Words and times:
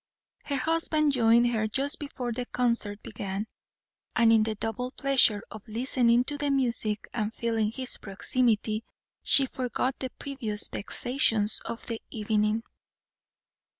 Her 0.45 0.55
husband 0.57 1.11
joined 1.11 1.49
her 1.51 1.67
just 1.67 1.99
before 1.99 2.31
the 2.31 2.47
concert 2.47 3.03
began, 3.03 3.45
and 4.15 4.33
in 4.33 4.41
the 4.41 4.55
double 4.55 4.89
pleasure 4.89 5.43
of 5.51 5.61
listening 5.67 6.23
to 6.23 6.39
the 6.39 6.49
music 6.49 7.07
and 7.13 7.31
feeling 7.31 7.71
his 7.71 7.97
proximity, 7.97 8.83
she 9.21 9.45
forgot 9.45 9.99
the 9.99 10.09
previous 10.17 10.67
vexations 10.69 11.61
of 11.65 11.85
the 11.85 12.01
evening. 12.09 12.63